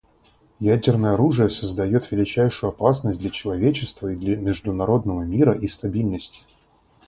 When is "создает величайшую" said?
1.51-2.69